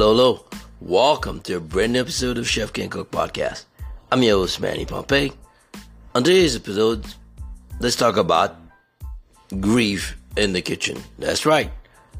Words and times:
Hello, 0.00 0.14
hello. 0.14 0.44
Welcome 0.80 1.40
to 1.40 1.58
a 1.58 1.60
brand 1.60 1.92
new 1.92 2.00
episode 2.00 2.38
of 2.38 2.48
Chef 2.48 2.72
Can 2.72 2.88
Cook 2.88 3.10
Podcast. 3.10 3.66
I'm 4.10 4.22
your 4.22 4.38
host, 4.38 4.58
Manny 4.58 4.86
Pompee. 4.86 5.34
On 6.14 6.24
today's 6.24 6.56
episode, 6.56 7.04
let's 7.80 7.96
talk 7.96 8.16
about 8.16 8.56
grief 9.60 10.16
in 10.38 10.54
the 10.54 10.62
kitchen. 10.62 10.96
That's 11.18 11.44
right. 11.44 11.70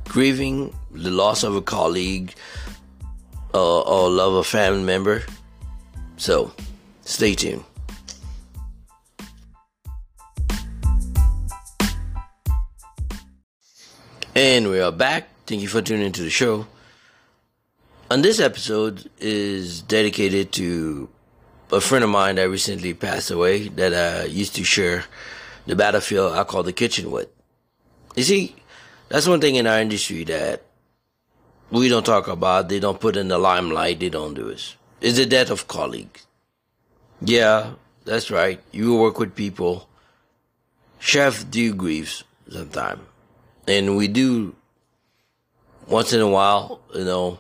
Grieving 0.05 0.77
the 0.91 1.11
loss 1.11 1.43
of 1.43 1.57
a 1.57 1.63
colleague 1.63 2.35
uh, 3.55 3.81
or 3.81 4.11
love 4.11 4.35
a 4.35 4.45
family 4.45 4.83
member. 4.83 5.23
So, 6.19 6.53
stay 7.07 7.35
tuned. 7.35 7.65
And 14.35 14.69
we 14.69 14.83
are 14.83 14.93
back. 14.93 15.31
Thank 15.47 15.63
you 15.63 15.69
for 15.69 15.81
tuning 15.81 16.05
into 16.05 16.21
the 16.23 16.29
show. 16.29 16.67
On 18.11 18.23
this 18.23 18.41
episode 18.41 19.09
is 19.21 19.83
dedicated 19.83 20.51
to 20.55 21.09
a 21.71 21.81
friend 21.81 22.03
of 22.03 22.11
mine 22.11 22.35
that 22.35 22.51
recently 22.51 22.93
passed 22.93 23.31
away 23.31 23.69
that 23.69 23.95
I 23.95 24.25
used 24.25 24.57
to 24.57 24.65
share 24.65 25.05
the 25.67 25.77
battlefield 25.77 26.33
I 26.33 26.43
call 26.43 26.65
the 26.65 26.73
kitchen 26.73 27.13
with. 27.13 27.29
You 28.17 28.25
see, 28.25 28.57
that's 29.09 29.29
one 29.29 29.41
thing 29.41 29.55
in 29.55 29.69
our 29.69 29.81
industry 29.81 30.25
that 30.25 30.65
we 31.71 31.89
don't 31.89 32.05
talk 32.05 32.27
about, 32.27 32.69
they 32.69 32.81
don't 32.81 32.99
put 32.99 33.17
in 33.17 33.29
the 33.29 33.39
limelight, 33.39 34.01
they 34.01 34.09
don't 34.09 34.35
do 34.35 34.49
this. 34.49 34.75
it. 35.01 35.07
Is 35.07 35.17
the 35.17 35.27
death 35.27 35.51
of 35.53 35.69
colleagues. 35.69 36.27
Yeah, 37.21 37.75
that's 38.05 38.29
right. 38.29 38.61
You 38.73 38.97
work 38.97 39.21
with 39.21 39.37
people. 39.37 39.89
Chef 40.99 41.49
do 41.49 41.73
grieves 41.75 42.25
sometimes. 42.51 43.03
And 43.69 43.97
we 43.97 44.09
do 44.09 44.57
once 45.87 46.13
in 46.13 46.21
a 46.21 46.29
while, 46.29 46.81
you 46.93 47.05
know, 47.05 47.39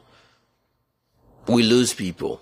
we 1.46 1.62
lose 1.62 1.94
people. 1.94 2.40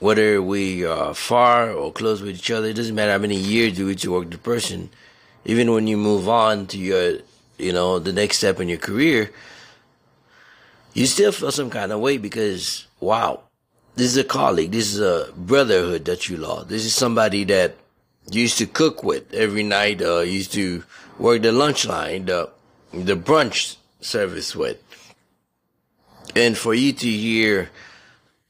Whether 0.00 0.42
we 0.42 0.84
are 0.84 1.14
far 1.14 1.70
or 1.70 1.92
close 1.92 2.20
with 2.20 2.36
each 2.36 2.50
other, 2.50 2.68
it 2.68 2.74
doesn't 2.74 2.94
matter 2.94 3.12
how 3.12 3.18
many 3.18 3.36
years 3.36 3.78
you 3.78 3.94
to 3.94 4.12
work 4.12 4.30
the 4.30 4.38
person. 4.38 4.90
Even 5.44 5.72
when 5.72 5.86
you 5.86 5.96
move 5.96 6.28
on 6.28 6.66
to 6.68 6.78
your, 6.78 7.18
you 7.58 7.72
know, 7.72 7.98
the 7.98 8.12
next 8.12 8.38
step 8.38 8.60
in 8.60 8.68
your 8.68 8.78
career, 8.78 9.30
you 10.92 11.06
still 11.06 11.32
feel 11.32 11.52
some 11.52 11.70
kind 11.70 11.92
of 11.92 12.00
way 12.00 12.18
because, 12.18 12.86
wow, 13.00 13.40
this 13.96 14.06
is 14.06 14.16
a 14.16 14.24
colleague, 14.24 14.72
this 14.72 14.92
is 14.92 15.00
a 15.00 15.32
brotherhood 15.36 16.04
that 16.06 16.28
you 16.28 16.36
lost. 16.36 16.68
This 16.68 16.84
is 16.84 16.94
somebody 16.94 17.44
that 17.44 17.76
you 18.30 18.42
used 18.42 18.58
to 18.58 18.66
cook 18.66 19.04
with 19.04 19.32
every 19.32 19.62
night, 19.62 20.02
uh, 20.02 20.20
used 20.20 20.52
to 20.54 20.82
work 21.18 21.42
the 21.42 21.52
lunch 21.52 21.86
line, 21.86 22.26
the, 22.26 22.50
the 22.92 23.16
brunch 23.16 23.76
service 24.00 24.56
with. 24.56 24.80
And 26.34 26.56
for 26.58 26.74
you 26.74 26.92
to 26.92 27.08
hear 27.08 27.70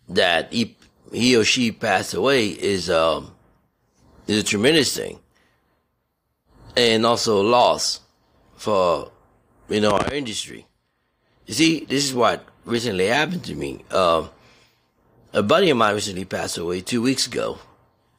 that 0.08 0.52
he, 0.52 0.76
he 1.12 1.36
or 1.36 1.44
she 1.44 1.72
passed 1.72 2.14
away 2.14 2.48
is, 2.48 2.90
um, 2.90 3.32
is 4.26 4.38
a 4.38 4.42
tremendous 4.42 4.96
thing. 4.96 5.18
And 6.76 7.06
also 7.06 7.40
a 7.40 7.46
loss 7.46 8.00
for, 8.56 9.12
you 9.68 9.80
know, 9.80 9.92
our 9.92 10.12
industry. 10.12 10.66
You 11.46 11.54
see, 11.54 11.84
this 11.84 12.04
is 12.04 12.14
what 12.14 12.44
recently 12.64 13.06
happened 13.06 13.44
to 13.44 13.54
me. 13.54 13.84
Uh, 13.90 14.28
a 15.32 15.42
buddy 15.42 15.70
of 15.70 15.76
mine 15.76 15.94
recently 15.94 16.24
passed 16.24 16.58
away 16.58 16.80
two 16.80 17.02
weeks 17.02 17.26
ago. 17.26 17.58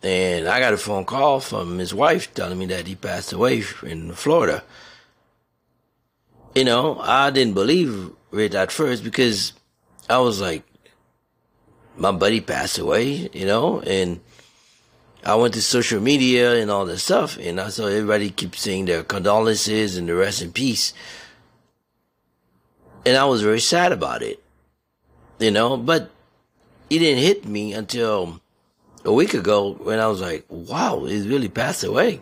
And 0.04 0.48
I 0.48 0.60
got 0.60 0.74
a 0.74 0.78
phone 0.78 1.06
call 1.06 1.40
from 1.40 1.80
his 1.80 1.94
wife 1.94 2.34
telling 2.34 2.60
me 2.60 2.68
that 2.68 2.86
he 2.88 2.96
passed 2.96 3.34
away 3.34 3.64
in 3.82 4.12
Florida. 4.14 4.64
You 6.54 6.64
know, 6.64 7.00
I 7.00 7.32
didn't 7.32 7.56
believe 7.56 8.12
it 8.32 8.54
at 8.54 8.72
first 8.72 9.04
because 9.04 9.54
I 10.10 10.20
was 10.20 10.40
like, 10.40 10.64
my 11.98 12.12
buddy 12.12 12.42
passed 12.42 12.78
away, 12.78 13.30
you 13.34 13.46
know, 13.46 13.80
and 13.82 14.20
I 15.24 15.36
went 15.36 15.54
to 15.56 15.62
social 15.62 16.02
media 16.02 16.56
and 16.56 16.70
all 16.70 16.86
this 16.86 17.04
stuff, 17.04 17.38
and 17.38 17.60
I 17.60 17.70
saw 17.70 17.88
everybody 17.88 18.30
keep 18.30 18.56
saying 18.56 18.86
their 18.86 19.04
condolences 19.04 19.98
and 19.98 20.08
the 20.08 20.16
rest 20.16 20.42
in 20.42 20.52
peace. 20.52 20.94
And 23.06 23.18
I 23.18 23.26
was 23.26 23.42
very 23.42 23.60
sad 23.60 23.92
about 23.92 24.22
it, 24.22 24.44
you 25.40 25.52
know, 25.52 25.78
but 25.78 26.12
it 26.90 27.00
didn't 27.00 27.24
hit 27.24 27.48
me 27.48 27.74
until 27.74 28.42
a 29.04 29.14
week 29.14 29.34
ago 29.34 29.74
when 29.74 30.00
I 30.00 30.08
was 30.08 30.22
like, 30.22 30.46
wow, 30.50 31.06
he's 31.06 31.28
really 31.28 31.50
passed 31.50 31.84
away. 31.84 32.20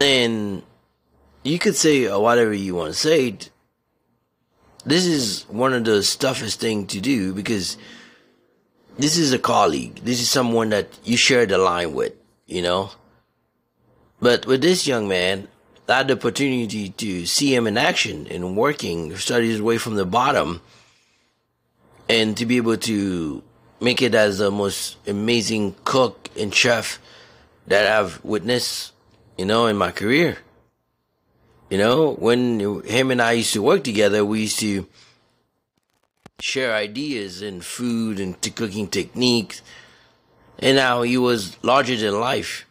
And 0.00 0.62
you 1.42 1.58
could 1.58 1.76
say 1.76 2.08
whatever 2.08 2.52
you 2.52 2.74
want 2.74 2.92
to 2.92 2.98
say 2.98 3.36
this 4.88 5.04
is 5.04 5.44
one 5.48 5.72
of 5.72 5.84
the 5.84 6.02
toughest 6.18 6.60
thing 6.60 6.86
to 6.88 7.00
do 7.00 7.34
because 7.34 7.76
this 8.98 9.16
is 9.16 9.32
a 9.32 9.38
colleague. 9.38 9.96
This 10.02 10.20
is 10.20 10.30
someone 10.30 10.70
that 10.70 10.88
you 11.04 11.16
share 11.16 11.46
the 11.46 11.58
line 11.58 11.94
with, 11.94 12.14
you 12.46 12.62
know. 12.62 12.90
But 14.20 14.46
with 14.46 14.62
this 14.62 14.86
young 14.86 15.06
man, 15.06 15.48
I 15.88 15.98
had 15.98 16.08
the 16.08 16.14
opportunity 16.14 16.90
to 16.90 17.26
see 17.26 17.54
him 17.54 17.66
in 17.66 17.78
action 17.78 18.26
and 18.26 18.56
working, 18.56 19.16
started 19.16 19.46
his 19.46 19.62
way 19.62 19.78
from 19.78 19.94
the 19.94 20.04
bottom, 20.04 20.60
and 22.08 22.36
to 22.36 22.46
be 22.46 22.56
able 22.56 22.76
to 22.76 23.42
make 23.80 24.02
it 24.02 24.14
as 24.14 24.38
the 24.38 24.50
most 24.50 24.96
amazing 25.06 25.76
cook 25.84 26.28
and 26.38 26.54
chef 26.54 26.98
that 27.68 27.86
I've 27.86 28.22
witnessed, 28.24 28.92
you 29.36 29.44
know, 29.44 29.66
in 29.66 29.76
my 29.76 29.92
career. 29.92 30.38
You 31.70 31.76
know, 31.76 32.14
when 32.14 32.60
him 32.84 33.10
and 33.10 33.20
I 33.20 33.32
used 33.32 33.52
to 33.52 33.62
work 33.62 33.84
together, 33.84 34.24
we 34.24 34.42
used 34.42 34.58
to 34.60 34.86
share 36.40 36.74
ideas 36.74 37.42
and 37.42 37.64
food 37.64 38.20
and 38.20 38.40
t- 38.40 38.50
cooking 38.50 38.88
techniques. 38.88 39.60
And 40.58 40.76
now 40.76 41.02
he 41.02 41.18
was 41.18 41.62
larger 41.62 41.96
than 41.96 42.18
life. 42.18 42.64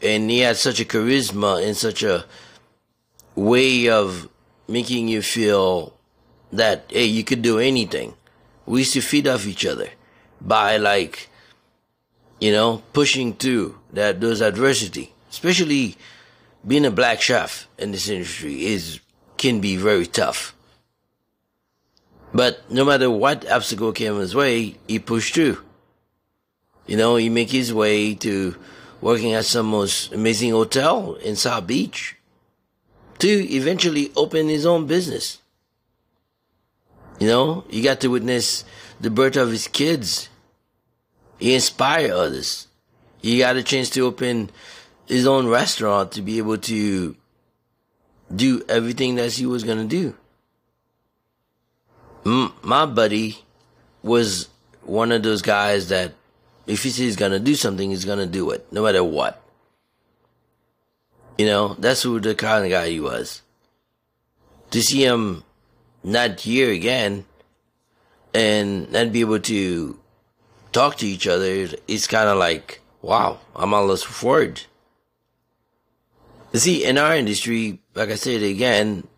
And 0.00 0.30
he 0.30 0.40
had 0.40 0.56
such 0.56 0.80
a 0.80 0.84
charisma 0.84 1.66
and 1.66 1.76
such 1.76 2.02
a 2.02 2.26
way 3.34 3.88
of 3.88 4.28
making 4.68 5.08
you 5.08 5.20
feel 5.20 5.94
that, 6.52 6.84
hey, 6.88 7.06
you 7.06 7.24
could 7.24 7.42
do 7.42 7.58
anything. 7.58 8.14
We 8.66 8.80
used 8.80 8.94
to 8.94 9.00
feed 9.00 9.26
off 9.26 9.46
each 9.46 9.66
other 9.66 9.90
by 10.40 10.76
like, 10.76 11.28
you 12.40 12.52
know, 12.52 12.82
pushing 12.92 13.34
through 13.34 13.78
that, 13.92 14.20
those 14.20 14.40
adversity, 14.40 15.12
especially 15.30 15.96
being 16.66 16.86
a 16.86 16.90
black 16.90 17.20
chef 17.20 17.68
in 17.78 17.92
this 17.92 18.08
industry 18.08 18.66
is 18.66 19.00
can 19.36 19.60
be 19.60 19.76
very 19.76 20.06
tough. 20.06 20.54
But 22.32 22.68
no 22.70 22.84
matter 22.84 23.10
what 23.10 23.50
obstacle 23.50 23.92
came 23.92 24.18
his 24.18 24.34
way, 24.34 24.76
he 24.88 24.98
pushed 24.98 25.34
through. 25.34 25.58
You 26.86 26.96
know, 26.96 27.16
he 27.16 27.28
make 27.28 27.50
his 27.50 27.72
way 27.72 28.14
to 28.16 28.56
working 29.00 29.32
at 29.34 29.44
some 29.44 29.66
most 29.66 30.12
amazing 30.12 30.52
hotel 30.52 31.14
in 31.16 31.36
South 31.36 31.66
Beach 31.66 32.16
to 33.18 33.28
eventually 33.28 34.10
open 34.16 34.48
his 34.48 34.66
own 34.66 34.86
business. 34.86 35.38
You 37.20 37.28
know, 37.28 37.64
he 37.68 37.82
got 37.82 38.00
to 38.00 38.08
witness 38.08 38.64
the 39.00 39.10
birth 39.10 39.36
of 39.36 39.50
his 39.50 39.68
kids. 39.68 40.28
He 41.38 41.54
inspired 41.54 42.10
others. 42.10 42.66
He 43.22 43.38
got 43.38 43.56
a 43.56 43.62
chance 43.62 43.90
to 43.90 44.00
open 44.00 44.50
his 45.06 45.26
own 45.26 45.46
restaurant 45.48 46.12
to 46.12 46.22
be 46.22 46.38
able 46.38 46.58
to 46.58 47.16
do 48.34 48.62
everything 48.68 49.16
that 49.16 49.32
he 49.32 49.46
was 49.46 49.64
going 49.64 49.78
to 49.78 49.84
do. 49.84 50.16
M- 52.24 52.52
my 52.62 52.86
buddy 52.86 53.38
was 54.02 54.48
one 54.82 55.12
of 55.12 55.22
those 55.22 55.42
guys 55.42 55.88
that 55.88 56.12
if 56.66 56.82
he 56.82 56.90
says 56.90 56.98
he's 56.98 57.16
going 57.16 57.32
to 57.32 57.40
do 57.40 57.54
something, 57.54 57.90
he's 57.90 58.04
going 58.04 58.18
to 58.18 58.26
do 58.26 58.50
it, 58.50 58.66
no 58.72 58.82
matter 58.82 59.04
what. 59.04 59.42
You 61.36 61.46
know, 61.46 61.74
that's 61.78 62.02
who 62.02 62.20
the 62.20 62.34
kind 62.34 62.64
of 62.64 62.70
guy 62.70 62.88
he 62.88 63.00
was. 63.00 63.42
To 64.70 64.82
see 64.82 65.04
him 65.04 65.44
not 66.02 66.40
here 66.40 66.70
again 66.70 67.24
and 68.32 68.90
not 68.90 69.12
be 69.12 69.20
able 69.20 69.40
to 69.40 69.98
talk 70.72 70.96
to 70.98 71.06
each 71.06 71.26
other, 71.26 71.68
it's 71.86 72.06
kind 72.06 72.28
of 72.28 72.38
like, 72.38 72.80
wow, 73.02 73.38
I'm 73.54 73.74
almost 73.74 74.06
forward. 74.06 74.62
See, 76.54 76.84
in 76.84 76.98
our 76.98 77.16
industry, 77.16 77.80
like 77.96 78.10
I 78.10 78.14
said 78.14 78.42
again, 78.42 79.08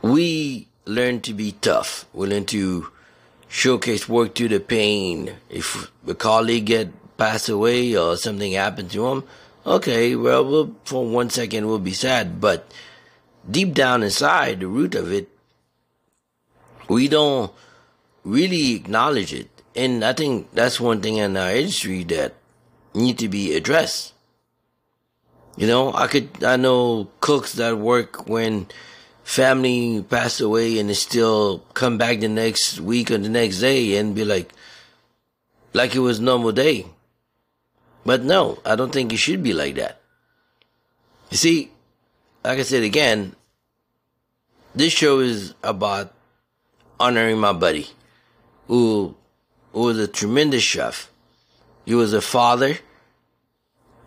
we 0.00 0.68
learn 0.84 1.20
to 1.22 1.34
be 1.34 1.52
tough. 1.60 2.06
We 2.14 2.28
learn 2.28 2.44
to 2.46 2.86
showcase 3.48 4.08
work 4.08 4.36
through 4.36 4.54
the 4.54 4.60
pain. 4.60 5.34
If 5.50 5.90
a 6.06 6.14
colleague 6.14 6.66
get 6.66 7.16
passed 7.16 7.48
away 7.48 7.96
or 7.96 8.16
something 8.16 8.52
happened 8.52 8.92
to 8.92 9.08
him, 9.08 9.24
okay, 9.66 10.14
well, 10.14 10.44
we'll 10.44 10.76
for 10.84 11.04
one 11.04 11.30
second 11.30 11.66
we'll 11.66 11.80
be 11.80 11.94
sad, 11.94 12.40
but 12.40 12.72
deep 13.50 13.74
down 13.74 14.04
inside, 14.04 14.60
the 14.60 14.68
root 14.68 14.94
of 14.94 15.10
it, 15.10 15.28
we 16.88 17.08
don't 17.08 17.50
really 18.22 18.74
acknowledge 18.74 19.34
it. 19.34 19.50
And 19.74 20.04
I 20.04 20.12
think 20.12 20.52
that's 20.52 20.78
one 20.78 21.00
thing 21.00 21.16
in 21.16 21.36
our 21.36 21.50
industry 21.50 22.04
that 22.04 22.34
need 22.94 23.18
to 23.18 23.28
be 23.28 23.56
addressed. 23.56 24.12
You 25.56 25.66
know, 25.66 25.92
I 25.92 26.06
could, 26.06 26.44
I 26.44 26.56
know 26.56 27.08
cooks 27.20 27.54
that 27.54 27.78
work 27.78 28.28
when 28.28 28.66
family 29.24 30.04
passed 30.08 30.40
away 30.40 30.78
and 30.78 30.90
they 30.90 30.94
still 30.94 31.60
come 31.74 31.98
back 31.98 32.20
the 32.20 32.28
next 32.28 32.78
week 32.78 33.10
or 33.10 33.18
the 33.18 33.28
next 33.28 33.60
day 33.60 33.96
and 33.96 34.14
be 34.14 34.24
like, 34.24 34.52
like 35.72 35.94
it 35.94 36.00
was 36.00 36.20
normal 36.20 36.52
day. 36.52 36.86
But 38.04 38.22
no, 38.22 38.58
I 38.64 38.76
don't 38.76 38.92
think 38.92 39.12
it 39.12 39.16
should 39.16 39.42
be 39.42 39.52
like 39.52 39.74
that. 39.76 40.00
You 41.30 41.36
see, 41.36 41.70
like 42.44 42.58
I 42.58 42.62
said 42.62 42.84
again, 42.84 43.34
this 44.74 44.92
show 44.92 45.18
is 45.18 45.54
about 45.64 46.12
honoring 47.00 47.38
my 47.38 47.52
buddy 47.52 47.88
who, 48.68 49.16
who 49.72 49.80
was 49.80 49.98
a 49.98 50.06
tremendous 50.06 50.62
chef. 50.62 51.10
He 51.84 51.94
was 51.94 52.12
a 52.12 52.20
father, 52.20 52.78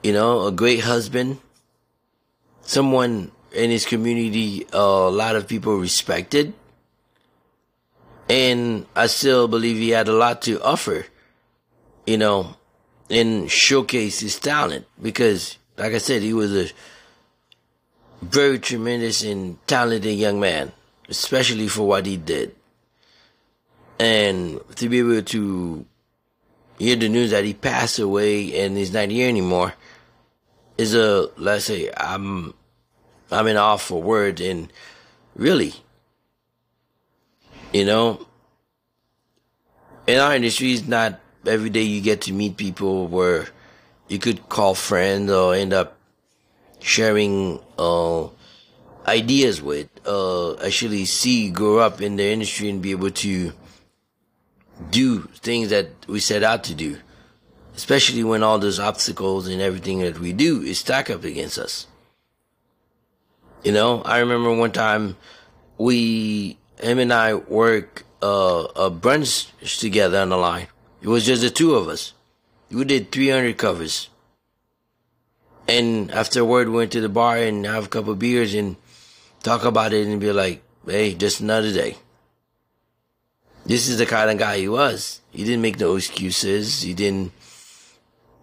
you 0.04 0.13
know, 0.13 0.48
a 0.48 0.51
great 0.51 0.81
husband, 0.81 1.40
someone 2.62 3.31
in 3.51 3.69
his 3.69 3.86
community 3.86 4.66
uh, 4.74 4.78
a 4.78 5.10
lot 5.10 5.36
of 5.36 5.48
people 5.48 5.78
respected. 5.78 6.54
And 8.30 8.86
I 8.96 9.07
still 9.07 9.48
believe 9.48 9.78
he 9.78 9.90
had 9.90 10.07
a 10.07 10.13
lot 10.13 10.44
to 10.44 10.62
offer, 10.62 11.06
you 12.06 12.18
know, 12.18 12.56
and 13.10 13.50
showcase 13.50 14.19
his 14.19 14.40
talent 14.40 14.86
because, 15.01 15.57
like 15.78 15.94
I 15.94 15.98
said, 15.98 16.22
he 16.22 16.34
was 16.34 16.56
a 16.56 16.69
very 18.22 18.60
tremendous 18.60 19.24
and 19.24 19.57
talented 19.66 20.16
young 20.16 20.40
man, 20.40 20.72
especially 21.07 21.68
for 21.68 21.88
what 21.88 22.06
he 22.06 22.18
did. 22.18 22.56
And 23.98 24.62
to 24.75 24.88
be 24.88 25.00
able 25.00 25.24
to 25.24 25.86
hear 26.78 26.96
the 26.96 27.10
news 27.10 27.31
that 27.31 27.44
he 27.44 27.56
passed 27.56 27.98
away 27.98 28.63
and 28.63 28.78
he's 28.78 28.94
not 28.94 29.10
here 29.10 29.28
anymore 29.28 29.74
is 30.80 30.96
a, 30.96 31.30
let's 31.36 31.66
say, 31.66 31.92
I'm 31.96 32.54
I'm 33.30 33.48
in 33.48 33.58
awe 33.58 33.76
for 33.76 34.02
words 34.02 34.40
and 34.40 34.72
really, 35.36 35.74
you 37.74 37.84
know, 37.84 38.26
in 40.08 40.20
our 40.20 40.34
industry, 40.34 40.72
it's 40.72 40.88
not 40.88 41.20
every 41.46 41.70
day 41.70 41.81
you 41.84 42.00
get 42.02 42.22
to 42.22 42.34
meet 42.34 42.56
people 42.56 43.08
where 43.08 43.50
you 44.08 44.20
could 44.20 44.48
call 44.48 44.74
friends 44.74 45.30
or 45.30 45.54
end 45.54 45.74
up 45.74 45.98
sharing 46.80 47.60
uh, 47.78 48.28
ideas 49.06 49.62
with, 49.62 49.90
uh, 50.08 50.56
actually 50.66 51.04
see 51.04 51.52
grow 51.52 51.80
up 51.80 52.02
in 52.02 52.16
the 52.16 52.24
industry 52.24 52.70
and 52.70 52.82
be 52.82 52.92
able 52.92 53.12
to 53.12 53.52
do 54.90 55.24
things 55.44 55.70
that 55.70 55.90
we 56.08 56.22
set 56.22 56.42
out 56.42 56.64
to 56.64 56.74
do, 56.74 56.98
especially 57.80 58.26
when 58.26 58.44
all 58.44 58.60
those 58.60 58.78
obstacles 58.78 59.48
and 59.48 59.62
everything 59.62 60.00
that 60.00 60.20
we 60.20 60.34
do 60.34 60.62
is 60.62 60.80
stack 60.80 61.10
up 61.10 61.24
against 61.24 61.58
us. 61.58 61.88
You 63.64 63.72
know, 63.72 64.02
I 64.02 64.18
remember 64.18 64.54
one 64.54 64.74
time 64.74 65.16
we, 65.78 66.58
him 66.81 67.00
and 67.00 67.14
I 67.14 67.36
work 67.36 68.04
uh, 68.22 68.68
a 68.76 68.92
brunch 68.92 69.48
together 69.80 70.20
on 70.20 70.28
the 70.28 70.36
line. 70.36 70.68
It 71.02 71.08
was 71.08 71.26
just 71.26 71.42
the 71.42 71.50
two 71.50 71.76
of 71.76 71.88
us. 71.88 72.12
We 72.70 72.84
did 72.84 73.14
300 73.14 73.58
covers. 73.58 74.10
And 75.66 76.12
afterward, 76.12 76.68
went 76.68 76.92
to 76.92 77.00
the 77.00 77.08
bar 77.08 77.38
and 77.38 77.66
have 77.66 77.86
a 77.86 77.88
couple 77.96 78.12
of 78.12 78.20
beers 78.20 78.54
and 78.56 78.75
talk 79.42 79.64
about 79.64 79.94
it 79.94 80.06
and 80.06 80.20
be 80.20 80.34
like, 80.34 80.62
hey, 80.86 81.14
just 81.14 81.40
another 81.40 81.72
day. 81.72 81.96
This 83.66 83.88
is 83.88 84.00
the 84.00 84.06
kind 84.06 84.30
of 84.30 84.38
guy 84.38 84.58
he 84.58 84.68
was. 84.68 85.22
He 85.32 85.46
didn't 85.46 85.62
make 85.62 85.80
no 85.80 85.96
excuses. 85.96 86.82
He 86.82 86.94
didn't, 86.94 87.32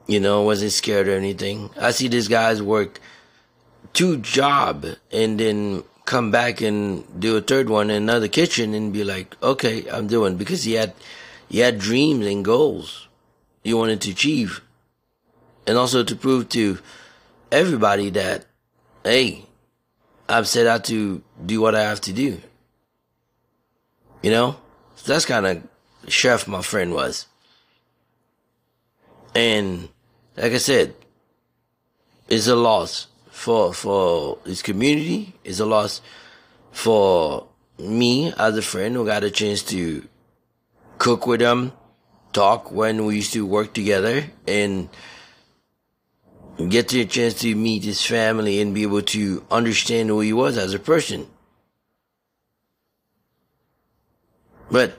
you 0.06 0.20
know, 0.20 0.42
wasn't 0.42 0.72
scared 0.72 1.08
or 1.08 1.16
anything. 1.16 1.70
I 1.80 1.90
see 1.90 2.08
these 2.08 2.28
guys 2.28 2.62
work 2.62 3.00
two 3.92 4.18
job 4.18 4.84
and 5.10 5.40
then 5.40 5.84
come 6.04 6.30
back 6.30 6.60
and 6.60 7.04
do 7.20 7.36
a 7.36 7.40
third 7.40 7.68
one 7.68 7.90
in 7.90 8.02
another 8.02 8.28
kitchen 8.28 8.74
and 8.74 8.92
be 8.92 9.04
like, 9.04 9.36
okay, 9.42 9.88
I'm 9.90 10.06
doing 10.06 10.36
because 10.36 10.64
he 10.64 10.74
had 10.74 10.94
he 11.48 11.58
had 11.58 11.78
dreams 11.78 12.26
and 12.26 12.44
goals 12.44 13.06
he 13.66 13.74
wanted 13.74 14.00
to 14.02 14.12
achieve. 14.12 14.62
And 15.66 15.76
also 15.76 16.04
to 16.04 16.14
prove 16.14 16.48
to 16.50 16.78
everybody 17.50 18.10
that, 18.10 18.46
hey, 19.02 19.44
I've 20.28 20.46
set 20.46 20.68
out 20.68 20.84
to 20.84 21.20
do 21.44 21.60
what 21.60 21.74
I 21.74 21.82
have 21.82 22.00
to 22.02 22.12
do. 22.12 22.40
You 24.22 24.30
know? 24.30 24.56
So 24.94 25.12
that's 25.12 25.24
kind 25.24 25.46
of 25.46 25.62
chef 26.06 26.46
my 26.46 26.62
friend 26.62 26.94
was. 26.94 27.26
And 29.34 29.88
like 30.36 30.52
I 30.52 30.58
said, 30.58 30.94
it's 32.28 32.46
a 32.46 32.56
loss 32.56 33.06
for 33.30 33.72
for 33.72 34.38
his 34.44 34.62
community. 34.62 35.34
It's 35.44 35.60
a 35.60 35.66
loss 35.66 36.00
for 36.72 37.46
me 37.78 38.32
as 38.36 38.56
a 38.56 38.62
friend 38.62 38.94
who 38.94 39.06
got 39.06 39.24
a 39.24 39.30
chance 39.30 39.62
to 39.64 40.06
cook 40.98 41.26
with 41.26 41.40
him, 41.40 41.72
talk 42.32 42.70
when 42.70 43.04
we 43.04 43.16
used 43.16 43.32
to 43.32 43.46
work 43.46 43.72
together, 43.72 44.24
and 44.46 44.88
get 46.68 46.88
the 46.88 47.04
chance 47.04 47.34
to 47.40 47.54
meet 47.54 47.84
his 47.84 48.04
family 48.04 48.60
and 48.60 48.74
be 48.74 48.82
able 48.82 49.02
to 49.02 49.44
understand 49.50 50.08
who 50.08 50.20
he 50.20 50.32
was 50.32 50.56
as 50.56 50.72
a 50.74 50.78
person. 50.78 51.26
But 54.70 54.98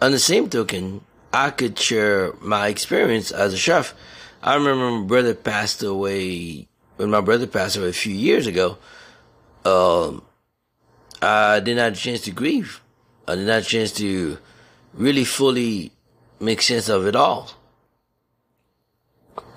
on 0.00 0.12
the 0.12 0.18
same 0.18 0.48
token, 0.48 1.05
I 1.36 1.50
could 1.50 1.78
share 1.78 2.32
my 2.40 2.68
experience 2.68 3.30
as 3.30 3.52
a 3.52 3.58
chef. 3.58 3.94
I 4.42 4.54
remember 4.54 4.90
my 4.90 5.06
brother 5.06 5.34
passed 5.34 5.82
away 5.82 6.68
when 6.96 7.10
my 7.10 7.20
brother 7.20 7.46
passed 7.46 7.76
away 7.76 7.88
a 7.88 7.92
few 7.92 8.14
years 8.14 8.46
ago, 8.46 8.78
um, 9.64 10.22
I 11.20 11.60
didn't 11.60 11.78
have 11.78 11.92
a 11.92 11.96
chance 11.96 12.22
to 12.22 12.30
grieve. 12.30 12.80
I 13.28 13.34
didn't 13.34 13.48
have 13.48 13.62
a 13.62 13.66
chance 13.66 13.92
to 13.92 14.38
really 14.94 15.24
fully 15.24 15.92
make 16.40 16.62
sense 16.62 16.88
of 16.88 17.06
it 17.06 17.16
all. 17.16 17.50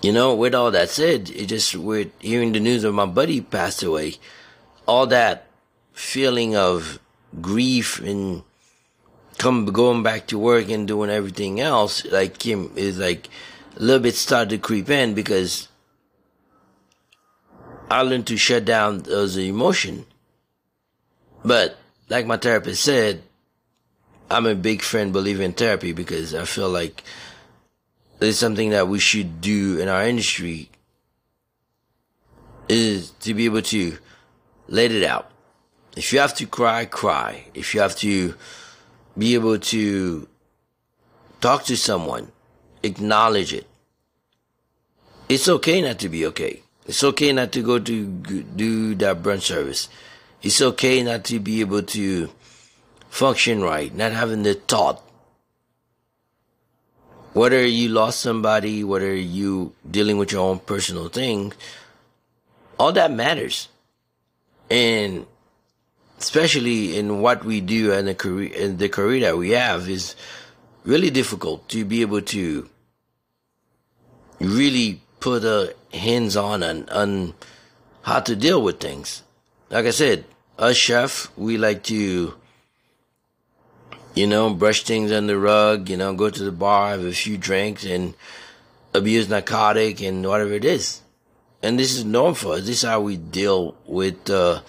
You 0.01 0.13
know, 0.13 0.35
with 0.35 0.55
all 0.55 0.71
that 0.71 0.89
said, 0.89 1.29
it 1.29 1.47
just 1.47 1.75
with 1.75 2.09
hearing 2.19 2.53
the 2.53 2.59
news 2.59 2.83
of 2.83 2.93
my 2.93 3.05
buddy 3.05 3.41
passed 3.41 3.83
away, 3.83 4.15
all 4.85 5.07
that 5.07 5.47
feeling 5.93 6.55
of 6.55 6.99
grief 7.41 7.99
and 7.99 8.43
come 9.39 9.65
going 9.65 10.03
back 10.03 10.27
to 10.27 10.37
work 10.37 10.69
and 10.69 10.87
doing 10.87 11.09
everything 11.09 11.59
else, 11.59 12.05
like 12.05 12.45
him 12.45 12.71
is 12.75 12.99
like 12.99 13.29
a 13.75 13.81
little 13.81 14.03
bit 14.03 14.13
started 14.13 14.49
to 14.49 14.57
creep 14.59 14.89
in 14.89 15.15
because 15.15 15.69
I 17.89 18.01
learned 18.01 18.27
to 18.27 18.37
shut 18.37 18.65
down 18.65 18.99
those 18.99 19.37
emotion. 19.37 20.05
But 21.43 21.77
like 22.09 22.27
my 22.27 22.37
therapist 22.37 22.83
said, 22.83 23.23
I'm 24.29 24.45
a 24.45 24.55
big 24.55 24.81
friend 24.81 25.11
believer 25.11 25.41
in 25.41 25.53
therapy 25.53 25.93
because 25.93 26.35
I 26.35 26.45
feel 26.45 26.69
like 26.69 27.03
it's 28.19 28.37
something 28.37 28.71
that 28.71 28.89
we 28.89 28.99
should 28.99 29.41
do 29.41 29.79
in 29.79 29.87
our 29.87 30.05
industry 30.05 30.69
is 32.67 33.11
to 33.21 33.33
be 33.33 33.45
able 33.45 33.63
to 33.63 33.97
let 34.67 34.91
it 34.91 35.03
out. 35.03 35.31
If 35.95 36.13
you 36.13 36.19
have 36.19 36.35
to 36.35 36.45
cry, 36.45 36.85
cry. 36.85 37.45
If 37.55 37.73
you 37.73 37.81
have 37.81 37.95
to 37.97 38.35
be 39.17 39.33
able 39.33 39.59
to 39.59 40.27
talk 41.41 41.65
to 41.65 41.77
someone, 41.77 42.31
acknowledge 42.83 43.53
it. 43.53 43.67
It's 45.27 45.47
okay 45.47 45.81
not 45.81 45.99
to 45.99 46.09
be 46.09 46.25
okay. 46.27 46.63
It's 46.85 47.03
okay 47.03 47.31
not 47.33 47.51
to 47.51 47.61
go 47.61 47.77
to 47.77 48.05
do 48.05 48.95
that 48.95 49.21
brunch 49.21 49.43
service. 49.43 49.89
It's 50.41 50.61
okay 50.61 51.03
not 51.03 51.23
to 51.25 51.39
be 51.39 51.61
able 51.61 51.83
to 51.83 52.29
function 53.09 53.61
right, 53.61 53.93
not 53.93 54.11
having 54.11 54.43
the 54.43 54.55
thought. 54.55 55.03
Whether 57.33 57.63
you 57.65 57.89
lost 57.89 58.21
somebody, 58.21 58.83
whether 58.83 59.13
you 59.13 59.73
dealing 59.89 60.17
with 60.17 60.31
your 60.31 60.49
own 60.49 60.59
personal 60.59 61.09
thing, 61.09 61.53
all 62.79 62.91
that 62.93 63.11
matters. 63.11 63.67
And 64.69 65.27
especially 66.19 66.97
in 66.97 67.21
what 67.21 67.45
we 67.45 67.61
do 67.61 67.93
and 67.93 68.07
the 68.07 68.15
career, 68.15 68.53
in 68.53 68.77
the 68.77 68.89
career 68.89 69.21
that 69.21 69.37
we 69.37 69.51
have 69.51 69.89
is 69.89 70.15
really 70.83 71.09
difficult 71.09 71.67
to 71.69 71.85
be 71.85 72.01
able 72.01 72.21
to 72.21 72.69
really 74.39 75.01
put 75.19 75.43
a 75.43 75.75
hands 75.93 76.35
on 76.35 76.63
and 76.63 76.89
on 76.89 77.33
how 78.01 78.19
to 78.19 78.35
deal 78.35 78.61
with 78.61 78.79
things. 78.79 79.23
Like 79.69 79.85
I 79.85 79.91
said, 79.91 80.25
us 80.57 80.77
chef, 80.77 81.31
we 81.37 81.57
like 81.57 81.83
to, 81.83 82.33
you 84.15 84.27
know, 84.27 84.53
brush 84.53 84.83
things 84.83 85.11
under 85.11 85.33
the 85.33 85.39
rug, 85.39 85.89
you 85.89 85.97
know, 85.97 86.13
go 86.13 86.29
to 86.29 86.43
the 86.43 86.51
bar, 86.51 86.91
have 86.91 87.05
a 87.05 87.11
few 87.11 87.37
drinks 87.37 87.85
and 87.85 88.13
abuse 88.93 89.29
narcotic 89.29 90.01
and 90.01 90.25
whatever 90.27 90.53
it 90.53 90.65
is. 90.65 91.01
And 91.61 91.77
this 91.77 91.95
is 91.95 92.05
normal 92.05 92.35
for 92.35 92.53
us. 92.53 92.61
This 92.61 92.83
is 92.83 92.89
how 92.89 93.01
we 93.01 93.17
deal 93.17 93.75
with, 93.85 94.29
uh, 94.29 94.61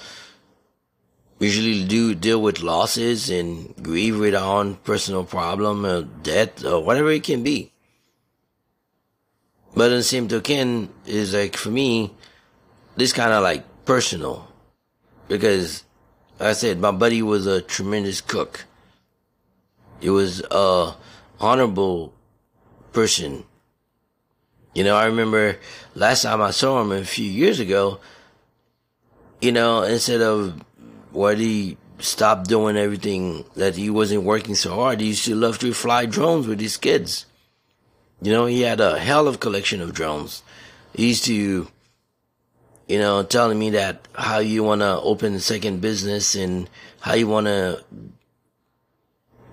usually 1.41 1.85
do 1.85 2.15
deal 2.15 2.41
with 2.41 2.61
losses 2.61 3.31
and 3.31 3.75
grieve 3.83 4.19
with 4.19 4.35
our 4.35 4.61
own 4.61 4.77
personal 4.77 5.25
problem 5.25 5.85
or 5.85 6.03
death 6.03 6.65
or 6.65 6.85
whatever 6.85 7.11
it 7.11 7.25
can 7.25 7.43
be. 7.43 7.73
But 9.75 9.91
in 9.91 9.99
the 9.99 10.03
same 10.03 10.29
token, 10.29 10.91
is 11.07 11.33
like 11.35 11.57
for 11.57 11.71
me, 11.71 12.13
this 12.97 13.13
kind 13.13 13.33
of 13.33 13.43
like 13.43 13.65
personal 13.85 14.47
because 15.29 15.85
like 16.39 16.51
I 16.51 16.53
said, 16.53 16.81
my 16.81 16.91
buddy 16.91 17.23
was 17.23 17.47
a 17.47 17.63
tremendous 17.63 18.21
cook. 18.21 18.65
He 20.01 20.11
was 20.11 20.43
a 20.51 20.95
honorable 21.39 22.13
person. 22.93 23.45
You 24.75 24.85
know, 24.85 24.97
I 24.97 25.07
remember 25.07 25.59
last 25.95 26.23
time 26.23 26.41
I 26.41 26.51
saw 26.51 26.81
him 26.81 26.93
a 26.93 27.05
few 27.05 27.29
years 27.29 27.61
ago, 27.61 28.01
you 29.41 29.53
know, 29.53 29.83
instead 29.83 30.21
of 30.21 30.63
what 31.13 31.39
he 31.39 31.77
stopped 31.99 32.49
doing 32.49 32.77
everything 32.77 33.45
that 33.57 33.77
he 33.77 33.91
wasn't 33.91 34.23
working 34.23 34.55
so 34.55 34.75
hard, 34.75 35.01
he 35.01 35.09
used 35.09 35.25
to 35.27 35.35
love 35.35 35.59
to 35.59 35.75
fly 35.75 36.07
drones 36.07 36.47
with 36.47 36.61
his 36.61 36.77
kids. 36.77 37.27
You 38.23 38.33
know, 38.33 38.47
he 38.47 38.63
had 38.63 38.81
a 38.81 38.99
hell 38.99 39.29
of 39.29 39.37
a 39.37 39.39
collection 39.39 39.81
of 39.81 39.95
drones. 39.95 40.43
He 40.95 41.09
used 41.09 41.25
to 41.27 41.69
you 42.91 42.99
know, 42.99 43.23
telling 43.23 43.57
me 43.57 43.71
that 43.71 44.09
how 44.17 44.41
you 44.41 44.65
want 44.65 44.81
to 44.81 45.01
open 45.01 45.33
a 45.35 45.41
second 45.41 45.81
business 45.81 46.35
and 46.35 46.69
how 46.99 47.15
you 47.15 47.29
want 47.29 47.47
to 47.47 47.85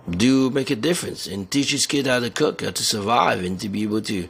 do 0.09 0.49
make 0.49 0.71
a 0.71 0.75
difference 0.75 1.27
and 1.27 1.51
teach 1.51 1.69
his 1.69 1.85
kid 1.85 2.07
how 2.07 2.19
to 2.19 2.31
cook, 2.31 2.63
how 2.63 2.71
to 2.71 2.83
survive, 2.83 3.43
and 3.43 3.59
to 3.59 3.69
be 3.69 3.83
able 3.83 4.01
to, 4.01 4.27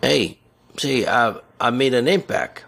hey, 0.00 0.38
say 0.76 1.04
I 1.04 1.34
I 1.60 1.70
made 1.70 1.92
an 1.94 2.06
impact. 2.06 2.64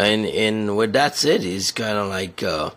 And 0.00 0.24
and 0.24 0.78
with 0.78 0.94
that 0.94 1.14
said, 1.14 1.42
kind 1.74 1.98
of 1.98 2.08
like 2.08 2.42
uh, 2.42 2.70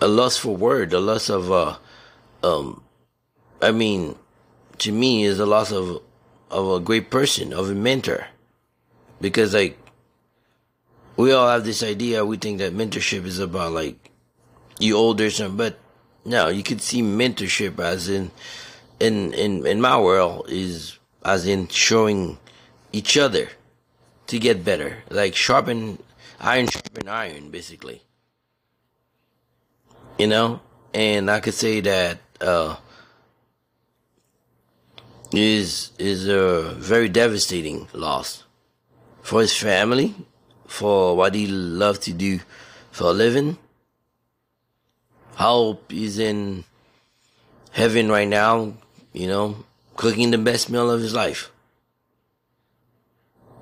a 0.00 0.06
loss 0.06 0.36
for 0.36 0.54
word, 0.54 0.92
a 0.92 1.00
loss 1.00 1.28
of 1.28 1.50
uh, 1.50 1.78
um, 2.44 2.84
I 3.60 3.72
mean, 3.72 4.14
to 4.78 4.92
me, 4.92 5.24
is 5.24 5.40
a 5.40 5.46
loss 5.46 5.72
of 5.72 6.00
of 6.48 6.70
a 6.70 6.78
great 6.78 7.10
person, 7.10 7.52
of 7.52 7.68
a 7.68 7.74
mentor. 7.74 8.28
Because 9.20 9.52
like 9.52 9.76
we 11.16 11.32
all 11.32 11.48
have 11.48 11.64
this 11.64 11.82
idea, 11.82 12.24
we 12.24 12.36
think 12.36 12.58
that 12.58 12.72
mentorship 12.72 13.24
is 13.24 13.40
about 13.40 13.72
like 13.72 14.12
you 14.78 14.96
older 14.96 15.28
something, 15.28 15.56
but 15.56 15.76
no, 16.24 16.46
you 16.50 16.62
could 16.62 16.80
see 16.80 17.02
mentorship 17.02 17.80
as 17.80 18.08
in 18.08 18.30
in 19.00 19.34
in 19.34 19.66
in 19.66 19.80
my 19.80 19.98
world 19.98 20.46
is 20.48 21.00
as 21.24 21.48
in 21.48 21.66
showing 21.66 22.38
each 22.92 23.18
other 23.18 23.48
to 24.28 24.38
get 24.38 24.64
better. 24.64 25.02
Like 25.10 25.34
sharpen 25.34 25.98
iron 26.40 26.68
sharpen 26.68 27.08
iron 27.08 27.50
basically. 27.50 28.02
You 30.18 30.28
know? 30.28 30.60
And 30.94 31.30
I 31.30 31.40
could 31.40 31.54
say 31.54 31.80
that 31.80 32.18
uh 32.40 32.76
is 35.32 35.90
is 35.98 36.26
a 36.28 36.74
very 36.78 37.08
devastating 37.08 37.88
loss 37.92 38.44
for 39.20 39.40
his 39.42 39.54
family, 39.54 40.14
for 40.66 41.16
what 41.16 41.34
he 41.34 41.46
loved 41.46 42.02
to 42.02 42.12
do 42.12 42.40
for 42.90 43.08
a 43.08 43.12
living. 43.12 43.58
Hope 45.34 45.90
he's 45.92 46.18
in 46.18 46.64
heaven 47.72 48.08
right 48.08 48.26
now, 48.26 48.72
you 49.12 49.28
know, 49.28 49.64
cooking 49.96 50.30
the 50.30 50.38
best 50.38 50.70
meal 50.70 50.90
of 50.90 51.00
his 51.00 51.14
life. 51.14 51.50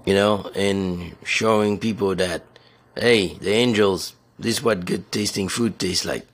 You 0.07 0.15
know, 0.15 0.51
and 0.55 1.17
showing 1.25 1.79
people 1.79 2.15
that, 2.15 2.43
hey, 2.97 3.35
the 3.35 3.51
angels, 3.51 4.15
this 4.39 4.59
is 4.59 4.63
what 4.63 4.87
good 4.87 5.11
tasting 5.13 5.49
food 5.49 5.79
tastes 5.79 6.05
like 6.07 6.27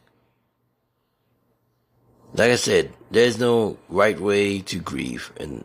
like 2.34 2.50
I 2.50 2.56
said, 2.56 2.92
there's 3.10 3.38
no 3.38 3.76
right 3.88 4.18
way 4.18 4.60
to 4.60 4.78
grieve 4.80 5.32
and 5.38 5.64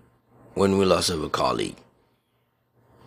when 0.54 0.78
we 0.78 0.86
lost 0.86 1.10
of 1.10 1.24
a 1.24 1.30
colleague. 1.30 1.78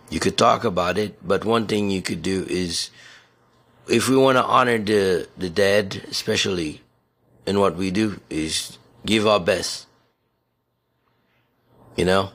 You 0.09 0.19
could 0.19 0.39
talk 0.39 0.65
about 0.65 0.99
it, 0.99 1.17
but 1.27 1.45
one 1.45 1.67
thing 1.67 1.91
you 1.91 2.03
could 2.03 2.23
do 2.23 2.47
is 2.49 2.91
if 3.87 4.09
we 4.09 4.17
want 4.17 4.39
to 4.39 4.45
honor 4.45 4.79
the 4.79 5.29
the 5.37 5.51
dead, 5.51 6.03
especially 6.09 6.81
in 7.47 7.61
what 7.61 7.77
we 7.77 7.91
do, 7.91 8.21
is 8.31 8.79
give 9.05 9.27
our 9.27 9.41
best. 9.41 9.87
You 11.97 12.07
know? 12.07 12.31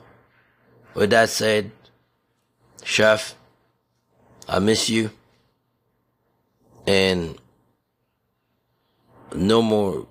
With 0.94 1.10
that 1.10 1.28
said, 1.28 1.72
Chef, 2.86 3.34
I 4.48 4.60
miss 4.60 4.88
you. 4.88 5.10
And 6.86 7.36
no 9.34 9.60
more 9.60 10.06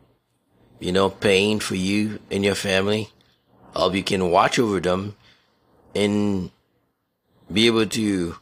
you 0.79 0.91
know, 0.91 1.10
pain 1.10 1.60
for 1.60 1.75
you 1.75 2.20
and 2.29 2.44
your 2.44 2.55
family. 2.55 3.10
I 3.75 3.79
hope 3.79 3.96
you 3.96 4.03
can 4.03 4.29
watch 4.29 4.60
over 4.60 4.79
them 4.79 5.15
and 5.96 6.51
be 7.51 7.67
able 7.67 7.86
to, 7.86 8.36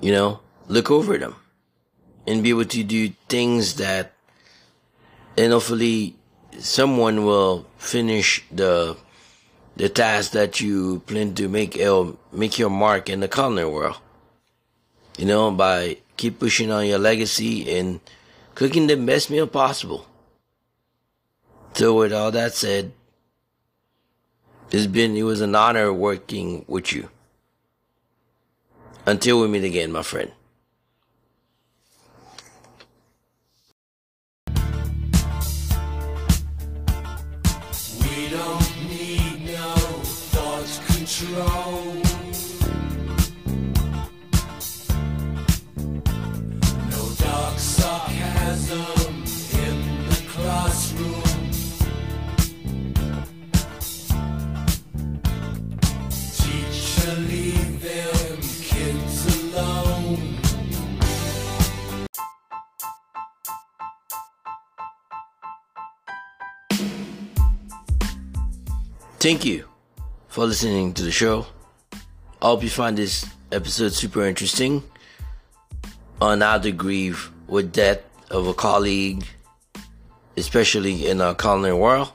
you 0.00 0.12
know, 0.12 0.40
look 0.68 0.90
over 0.90 1.18
them 1.18 1.36
and 2.26 2.42
be 2.42 2.50
able 2.50 2.64
to 2.64 2.82
do 2.82 3.10
things 3.28 3.76
that, 3.76 4.12
and 5.36 5.52
hopefully 5.52 6.16
someone 6.58 7.24
will 7.24 7.66
finish 7.76 8.44
the, 8.50 8.96
the 9.76 9.88
task 9.88 10.32
that 10.32 10.60
you 10.60 11.00
plan 11.00 11.34
to 11.34 11.48
make, 11.48 11.78
uh, 11.80 12.12
make 12.32 12.58
your 12.58 12.70
mark 12.70 13.08
in 13.08 13.20
the 13.20 13.28
culinary 13.28 13.68
world. 13.68 13.96
You 15.18 15.26
know, 15.26 15.50
by 15.50 15.98
keep 16.16 16.38
pushing 16.38 16.70
on 16.70 16.86
your 16.86 16.98
legacy 16.98 17.78
and 17.78 18.00
cooking 18.54 18.86
the 18.86 18.96
best 18.96 19.30
meal 19.30 19.46
possible. 19.46 20.06
So 21.74 21.94
with 21.94 22.12
all 22.12 22.30
that 22.32 22.54
said, 22.54 22.92
it's 24.70 24.86
been 24.86 25.16
it 25.16 25.22
was 25.22 25.40
an 25.40 25.54
honor 25.54 25.92
working 25.92 26.64
with 26.66 26.92
you. 26.92 27.08
Until 29.04 29.40
we 29.40 29.48
meet 29.48 29.64
again, 29.64 29.92
my 29.92 30.02
friend. 30.02 30.32
Control. 41.16 41.94
No 46.90 47.02
dark 47.16 47.58
sarcasm 47.58 49.24
in 49.64 50.08
the 50.08 50.22
classroom. 50.28 51.22
leave 57.30 57.80
them 57.80 58.38
kids 58.60 59.54
alone. 59.54 60.38
Thank 69.18 69.44
you 69.44 69.75
for 70.36 70.44
listening 70.44 70.92
to 70.92 71.02
the 71.02 71.10
show. 71.10 71.46
I 72.42 72.48
hope 72.48 72.62
you 72.62 72.68
find 72.68 72.94
this 72.94 73.24
episode 73.52 73.94
super 73.94 74.26
interesting 74.26 74.82
on 76.20 76.42
how 76.42 76.58
to 76.58 76.72
grieve 76.72 77.30
with 77.48 77.72
death 77.72 78.02
of 78.30 78.46
a 78.46 78.52
colleague, 78.52 79.24
especially 80.36 81.08
in 81.08 81.22
our 81.22 81.34
culinary 81.34 81.72
world. 81.72 82.12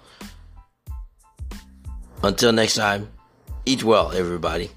Until 2.21 2.51
next 2.51 2.75
time. 2.75 3.09
Eat 3.65 3.83
well, 3.83 4.11
everybody. 4.11 4.69